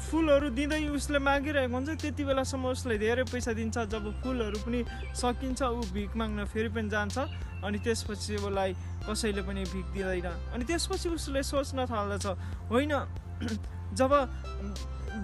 फुलहरू 0.00 0.48
दिँदै 0.56 0.80
उसले 0.96 1.18
मागिरहेको 1.20 1.74
हुन्छ 1.76 1.90
त्यति 2.02 2.24
बेलासम्म 2.24 2.64
उसले 2.72 2.96
धेरै 2.98 3.24
पैसा 3.28 3.52
दिन्छ। 3.52 3.76
जब 3.92 4.04
फुलहरू 4.22 4.58
पनि 4.64 4.80
सकिन्छ 5.14 5.60
ऊ 5.62 5.80
भिख 5.92 6.16
माग्न 6.16 6.44
फेरि 6.48 6.68
पनि 6.72 6.88
जान्छ 6.88 7.16
अनि 7.64 7.78
त्यसपछि 7.84 8.34
उसलाई 8.40 8.72
कसैले 9.04 9.42
पनि 9.44 9.62
भिख 9.72 9.86
दिँदैन। 9.94 10.28
अनि 10.56 10.64
त्यसपछि 10.64 11.08
उसले 11.12 11.42
सोच्न 11.44 11.78
थाल्दछ 11.86 12.26
होइन 12.72 12.92
जब 13.92 14.12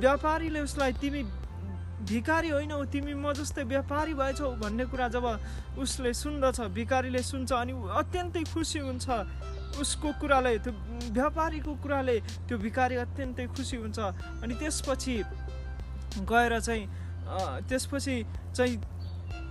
व्यापारीले 0.04 0.60
उसलाई 0.60 0.92
तिमी 1.00 1.22
भिकारी 1.96 2.48
होइनौ 2.50 2.84
तिमी 2.92 3.14
म 3.14 3.32
जस्तै 3.32 3.62
व्यापारी 3.64 4.14
भएछौ 4.14 4.50
भन्ने 4.60 4.84
कुरा 4.92 5.08
जब 5.16 5.24
उसले 5.80 6.12
सुन्दछ 6.12 6.60
भिकारीले 6.76 7.22
सुन्छ 7.22 7.52
अनि 7.52 7.72
अत्यन्तै 7.72 8.44
खुसी 8.52 8.78
हुन्छ 8.84 9.06
उसको 9.80 10.12
कुराले 10.20 10.58
त्यो 10.64 10.72
व्यापारीको 11.12 11.72
कुराले 11.82 12.16
त्यो 12.48 12.56
भिकारी 12.58 12.96
अत्यन्तै 12.96 13.46
खुसी 13.56 13.76
हुन्छ। 13.76 13.98
अनि 14.44 14.54
त्यसपछि 14.60 15.16
गएर 16.24 16.60
चाहिँ 16.60 16.84
त्यसपछि 17.68 18.16
चाहिँ 18.56 18.76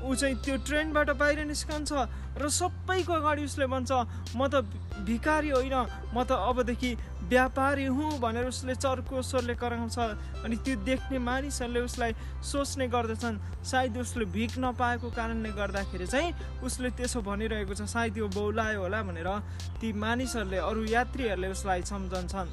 ऊ 0.05 0.15
चाहिँ 0.15 0.35
त्यो 0.45 0.55
ट्रेनबाट 0.65 1.09
बाहिर 1.17 1.45
निस्कन्छ 1.45 1.91
र 2.37 2.49
सबैको 2.49 3.13
अगाडि 3.13 3.43
उसले 3.45 3.65
भन्छ 3.73 3.91
म 4.37 4.47
त 4.47 4.61
भिकारी 5.05 5.49
होइन 5.49 5.75
म 6.13 6.23
त 6.23 6.31
अबदेखि 6.31 6.91
व्यापारी 7.25 7.85
हुँ 7.85 8.19
भनेर 8.19 8.45
उसले 8.45 8.75
चर्को 8.75 9.21
स्वरले 9.21 9.55
कराउँछ 9.57 9.97
अनि 10.45 10.55
त्यो 10.61 10.75
देख्ने 10.85 11.19
मानिसहरूले 11.19 11.79
उसलाई 11.81 12.13
सोच्ने 12.43 12.87
गर्दछन्। 12.87 13.39
सायद 13.65 13.97
उसले 13.97 14.25
भिख 14.29 14.57
नपाएको 14.59 15.09
कारणले 15.09 15.49
गर्दाखेरि 15.57 16.07
चाहिँ 16.07 16.61
उसले 16.61 16.89
त्यसो 16.93 17.21
भनिरहेको 17.21 17.73
छ 17.73 17.89
सायद 17.89 18.17
यो 18.17 18.27
बौलायो 18.29 18.81
होला 18.81 19.01
भनेर 19.09 19.29
ती 19.81 19.93
मानिसहरूले 19.93 20.57
अरू 20.69 20.83
यात्रीहरूले 20.85 21.49
उसलाई 21.49 21.81
सम्झन्छन्। 21.81 22.49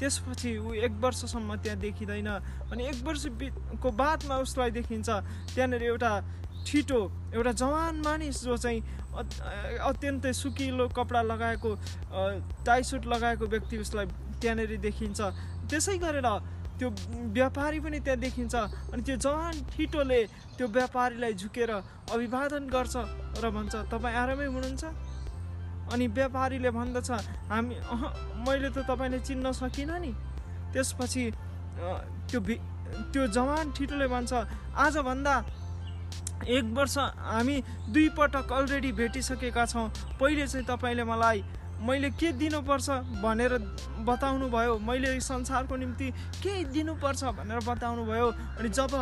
त्यसपछि 0.00 0.50
ऊ 0.58 0.72
एक 0.84 0.92
वर्षसम्म 1.00 1.56
त्यहाँ 1.64 1.78
देखिँदैन। 1.80 2.28
अनि 2.72 2.82
एक 2.88 2.98
वर्षको 3.04 3.90
बादमा 3.92 4.36
उसलाई 4.44 4.70
देखिन्छ 4.76 5.08
त्यहाँनिर 5.56 5.82
एउटा 5.82 6.12
छिटो 6.60 7.00
एउटा 7.34 7.52
जवान 7.52 7.94
मानिस 8.04 8.44
जो 8.44 8.56
चाहिँ 8.56 8.80
अत्यन्तै 9.10 10.32
सुकिलो 10.32 10.86
कपडा 10.96 11.22
लगाएको 11.22 11.70
टाई 12.66 12.82
सुट 12.90 13.06
लगाएको 13.06 13.44
व्यक्ति 13.46 13.76
उसलाई 13.84 14.06
त्यहाँनिर 14.40 14.76
देखिन्छ। 14.80 15.20
त्यसै 15.70 15.96
गरेर 15.98 16.28
त्यो 16.78 16.88
व्यापारी 17.36 17.78
पनि 17.84 17.98
त्यहाँ 18.00 18.20
देखिन्छ 18.20 18.54
अनि 18.94 19.02
त्यो 19.02 19.16
जवान 19.20 19.54
ठिटोले 19.74 20.20
त्यो 20.56 20.66
व्यापारीलाई 20.68 21.32
झुकेर 21.34 21.70
अभिवादन 22.14 22.64
गर्छ 22.72 22.96
र 23.42 23.50
भन्छ 23.50 23.74
तपाईँ 23.92 24.16
आरामै 24.16 24.46
हुनुहुन्छ? 24.46 24.84
अनि 25.92 26.06
व्यापारीले 26.06 26.70
भन्दछ 26.70 27.10
हामी 27.50 27.74
अह 27.74 28.02
मैले 28.46 28.70
त 28.70 28.86
तपाईँले 28.88 29.18
चिन्न 29.26 29.52
सकिनँ 29.52 29.98
नि। 30.00 30.12
त्यसपछि 30.72 31.22
त्यो 32.30 32.40
त्यो 33.12 33.22
जवान 33.28 33.64
ठिटोले 33.76 34.06
भन्छ 34.08 34.32
आजभन्दा 34.74 35.34
एक 36.48 36.64
वर्ष 36.74 36.96
हामी 36.98 37.62
दुई 37.92 38.08
पटक 38.18 38.52
अलरेडी 38.52 38.92
भेटिसकेका 38.92 39.66
छौँ। 39.66 39.88
पहिले 40.20 40.46
चाहिँ 40.46 40.66
तपाईँले 40.66 41.04
मलाई 41.04 41.42
मैले 41.80 42.10
के 42.12 42.32
दिनुपर्छ 42.36 42.90
भनेर 43.24 43.52
बताउनु 44.04 44.48
भयो 44.48 44.78
मैले 44.84 45.20
संसारको 45.20 45.76
निम्ति 45.76 46.10
के 46.44 46.52
दिनुपर्छ 46.72 47.24
भनेर 47.40 47.60
बताउनु 47.64 48.04
भयो 48.04 48.28
अनि 48.60 48.68
जब 48.68 48.94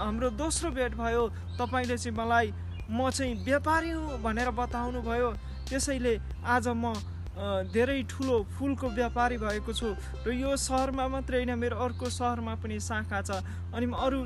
हाम्रो 0.00 0.30
दोस्रो 0.36 0.70
भेट 0.70 0.94
भयो 0.96 1.28
तपाईँले 1.60 1.96
चाहिँ 1.96 2.16
मलाई 2.16 2.52
म 2.90 3.10
चाहिँ 3.10 3.44
व्यापारी 3.44 3.90
हुँ 3.90 4.20
भनेर 4.22 4.50
बताउनु 4.52 5.00
भयो 5.00 5.32
त्यसैले 5.68 6.14
आज 6.44 6.68
म 6.68 6.92
धेरै 7.72 8.02
ठुलो 8.04 8.36
फुलको 8.52 8.86
व्यापारी 8.92 9.36
भएको 9.40 9.72
छु 9.72 9.88
र 10.26 10.28
यो 10.36 10.56
सहरमा 10.56 11.06
मात्रै 11.08 11.36
होइन 11.40 11.52
मेरो 11.56 11.76
अर्को 11.76 12.06
सहरमा 12.12 12.54
पनि 12.60 12.76
शाखा 12.80 13.20
छ। 13.24 13.40
अनि 13.72 13.86
म 13.86 13.94
अरू 13.96 14.20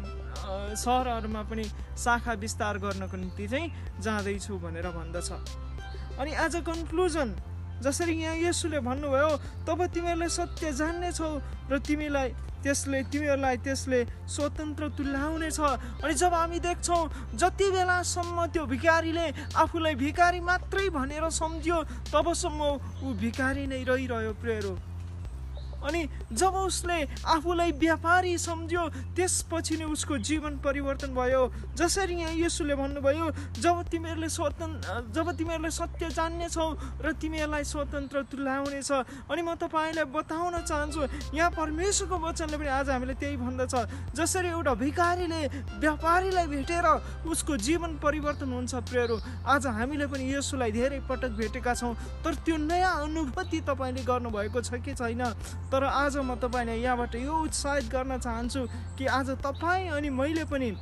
सहरहरूमा 0.75 1.43
पनि 1.47 1.65
शाखा 1.95 2.33
विस्तार 2.43 2.79
गर्नको 2.83 3.17
निम्ति 3.17 3.47
चाहिँ 3.47 3.73
जाँदैछु 4.03 4.59
भनेर 4.59 4.87
भन्दछ। 4.91 5.31
अनि 6.19 6.33
आज 6.35 6.55
कन्क्लुजन 6.67 7.29
जसरी 7.83 8.15
यहाँ 8.23 8.37
यसुले 8.39 8.79
भन्नुभयो 8.81 9.31
तब 9.67 9.79
तिमीहरूले 9.95 10.29
सत्य 10.29 10.73
जान्नेछौ 10.73 11.31
र 11.71 11.79
तिमीलाई 11.81 12.29
त्यसले 12.65 13.03
तिमीहरूलाई 13.13 13.57
त्यसले 13.61 14.01
स्वतन्त्र 14.25 14.89
तुल्याउनेछ। 14.97 15.59
अनि 16.01 16.15
जब 16.15 16.33
हामी 16.35 16.59
देख्छौँ 16.65 17.03
जति 17.37 17.67
बेलासम्म 17.71 18.47
त्यो 18.53 18.65
भिकारीले 18.73 19.27
आफूलाई 19.53 19.95
भिकारी 20.01 20.41
मात्रै 20.41 20.89
भनेर 20.97 21.29
सम्झ्यो 21.29 21.79
तबसम्म 22.09 22.61
ऊ 23.05 23.13
भिकारी 23.21 23.67
नै 23.69 23.83
रहिरह्यो 23.85 24.33
प्रेरो। 24.41 24.75
अनि 25.85 26.01
जब 26.35 26.55
उसले 26.57 26.99
आफूलाई 27.27 27.73
व्यापारी 27.79 28.37
सम्झ्यो 28.39 28.83
त्यसपछि 29.17 29.77
नै 29.77 29.85
उसको 29.87 30.19
जीवन 30.19 30.57
परिवर्तन 30.65 31.15
भयो। 31.15 31.43
जसरी 31.77 32.15
यहाँ 32.15 32.35
यसुले 32.37 32.75
भन्नुभयो 32.75 33.31
जब 33.61 33.83
तिमीहरूले 33.91 34.29
स्वतन्त्र 34.29 35.13
जब 35.15 35.31
तिमीहरूले 35.39 35.71
सत्य 35.71 36.09
जान्नेछौ 36.11 36.69
र 37.05 37.13
तिमीहरूलाई 37.21 37.65
स्वतन्त्र 37.65 38.23
तुल्याउनेछ 38.31 38.91
अनि 39.31 39.43
म 39.43 39.55
तपाईँलाई 39.57 40.05
बताउन 40.11 40.55
चाहन्छु 40.63 41.03
यहाँ 41.35 41.51
परमेश्वरको 41.55 42.17
वचनले 42.19 42.57
पनि 42.59 42.69
आज 42.69 42.91
हामीले 42.91 43.15
त्यही 43.15 43.37
भन्दछ। 43.37 43.75
जसरी 44.15 44.49
एउटा 44.49 44.75
भिकारीले 44.75 45.43
व्यापारीलाई 45.79 46.47
भेटेर 46.47 46.87
उसको 47.27 47.57
जीवन 47.57 47.97
परिवर्तन 48.03 48.53
हुन्छ 48.53 48.75
प्रेरो 48.91 49.17
आज 49.47 49.67
हामीले 49.67 50.07
पनि 50.07 50.25
यसुलाई 50.35 50.73
धेरै 50.73 51.01
पटक 51.09 51.33
भेटेका 51.39 51.75
छौँ 51.75 51.95
तर 52.25 52.35
त्यो 52.45 52.57
नयाँ 52.57 52.93
अनुभूति 53.03 53.61
तपाईँले 53.69 54.03
गर्नुभएको 54.05 54.61
छ 54.61 54.81
कि 54.85 54.95
छैन? 54.95 55.23
तर 55.71 55.85
आज 55.85 56.17
म 56.25 56.35
तपाईँलाई 56.41 56.81
यहाँबाट 56.81 57.15
यो 57.21 57.35
उत्साहित 57.45 57.87
गर्न 57.93 58.19
चाहन्छु 58.19 58.61
कि 58.99 59.07
आज 59.07 59.31
तपाईँ 59.45 59.89
अनि 59.93 60.09
मैले 60.11 60.45
पनि 60.49 60.73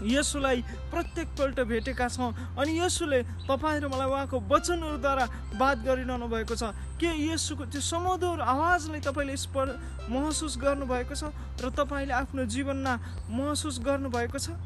यसुलाई 0.00 0.62
प्रत्येकपल्ट 0.88 1.60
भेटेका 1.60 2.08
छौँ 2.08 2.56
अनि 2.56 2.72
यसुले 2.80 3.20
तपाईँहरू 3.44 3.88
मलाई 3.92 4.08
उहाँको 4.08 4.36
वचनहरूद्वारा 4.48 5.26
बात 5.60 5.78
गरिरहनु 5.84 6.26
भएको 6.30 6.54
छ। 6.56 6.72
के 6.96 7.10
यसुको 7.28 7.64
त्यो 7.68 7.80
समोदर 7.80 8.40
आवाजलाई 8.40 9.00
तपाईँले 9.04 9.36
स्पर 9.36 9.66
महसुस 10.08 10.56
गर्नुभएको 10.56 11.14
छ 11.14 11.28
र 11.60 11.68
तपाईँले 11.76 12.14
आफ्नो 12.16 12.44
जीवनमा 12.48 12.94
महसुस 13.28 13.76
गर्नुभएको 13.84 14.38
छ? 14.38 14.56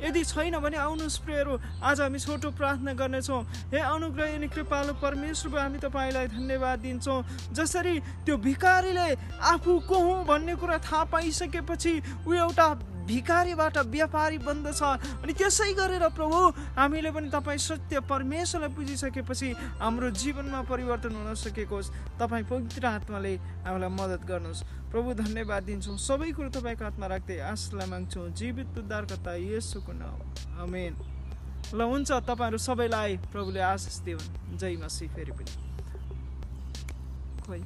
यदि 0.00 0.24
छैन 0.24 0.58
भने 0.58 0.76
आउनुहोस् 0.76 1.18
प्रेयरहरू 1.24 1.58
आज 1.82 2.00
हामी 2.00 2.18
छोटो 2.18 2.50
प्रार्थना 2.56 2.92
गर्नेछौँ। 2.92 3.42
हे 3.72 3.78
अनुग्रह 3.78 4.34
अनि 4.34 4.48
कृपालु 4.48 4.92
परमेश्वर 5.02 5.58
हामी 5.60 5.78
तपाईँलाई 5.78 6.26
धन्यवाद 6.28 6.78
दिन्छौँ। 6.80 7.22
जसरी 7.52 7.98
त्यो 8.24 8.36
भिकारीले 8.38 9.08
आफू 9.52 9.78
को 9.88 9.98
हुँ 9.98 10.24
भन्ने 10.26 10.54
कुरा 10.56 10.78
थाहा 10.80 11.04
पाइसकेपछि 11.12 11.94
ऊ 12.26 12.32
एउटा 12.34 12.68
भिकारीबाट 13.10 13.76
व्यापारी 13.90 14.38
बन्दछ 14.46 14.82
अनि 15.22 15.32
त्यसै 15.34 15.72
गरेर 15.74 16.04
प्रभु 16.14 16.38
हामीले 16.78 17.10
पनि 17.10 17.28
तपाईँ 17.30 17.58
सत्य 17.58 18.00
परमेश्वरलाई 18.06 18.74
पुजिसकेपछि 18.76 19.48
हाम्रो 19.82 20.10
जीवनमा 20.22 20.60
परिवर्तन 20.70 21.14
हुन 21.18 21.34
सकेको 21.34 21.74
होस् 21.74 21.92
तपाईँ 22.20 22.44
पवित्र 22.50 22.86
आत्माले 22.86 23.34
हामीलाई 23.66 23.90
मद्दत 23.90 24.22
गर्नुहोस्। 24.30 24.62
प्रभु 24.90 25.08
धन्यवाद 25.14 25.62
दिन्छौँ। 25.62 25.96
सबै 25.98 26.30
कुरो 26.34 26.50
तपाईँको 26.50 26.84
हातमा 26.84 27.06
राख्दै 27.06 27.38
आशलाई 27.46 27.88
माग्छौँ। 27.90 28.30
जीवित 28.34 28.78
उद्धारकर्ता 28.78 29.32
यसोको 29.54 29.92
नाम। 29.92 30.18
अमेन 30.62 30.94
ल 31.74 31.80
हुन्छ। 31.82 32.10
तपाईँहरू 32.26 32.58
सबैलाई 32.58 33.16
प्रभुले 33.30 33.60
आशिष 33.70 33.96
दिउन्। 34.06 34.58
जय 34.58 34.76
मसी 34.82 35.06
फेरि 35.14 35.32
पनि। 35.32 35.52
खोइ। 37.46 37.62